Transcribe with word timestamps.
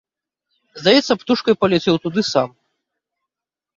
Здаецца 0.79 1.13
б, 1.19 1.19
птушкай 1.23 1.57
паляцеў 1.65 1.95
туды 2.07 2.21
сам. 2.31 2.49